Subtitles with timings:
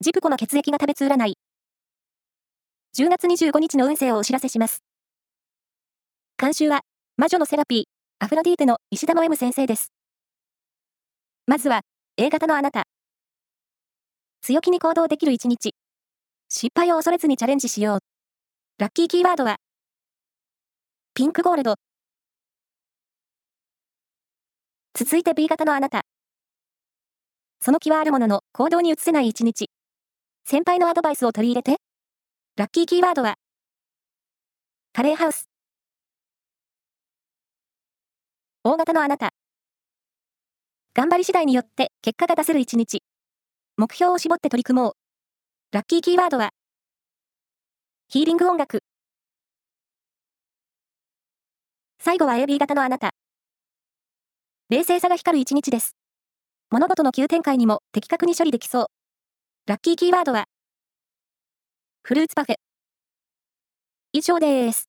[0.00, 1.34] ジプコの血液が食べつ占い。
[2.96, 4.84] 10月25日の運勢をお知らせします。
[6.40, 6.82] 監修は、
[7.16, 7.84] 魔女のセラピー、
[8.24, 9.88] アフロディーテの石田の M 先生です。
[11.48, 11.80] まずは、
[12.16, 12.84] A 型のあなた。
[14.40, 15.74] 強気に行動できる一日。
[16.48, 17.98] 失敗を恐れずにチャレンジしよう。
[18.78, 19.56] ラッキーキーワードは、
[21.12, 21.74] ピンクゴールド。
[24.94, 26.02] 続いて B 型のあなた。
[27.60, 29.67] その気はあるものの行動に移せない一日。
[30.50, 31.76] 先輩のアドバイスを取り入れて。
[32.56, 33.34] ラッキーキーワードは、
[34.94, 35.46] カレーハウス。
[38.64, 39.34] 大型のあなた。
[40.94, 43.02] 頑張り次第によって結果が出せる一日。
[43.76, 44.94] 目標を絞って取り組もう。
[45.72, 46.48] ラッキーキーワードは、
[48.08, 48.78] ヒーリング音楽。
[51.98, 53.10] 最後は AB 型のあなた。
[54.70, 55.94] 冷静さが光る一日です。
[56.70, 58.97] 物事の急展開にも的確に処理できそう。
[59.68, 60.46] ラッキーキーワードは、
[62.02, 62.56] フルーツパフェ。
[64.14, 64.88] 以上です。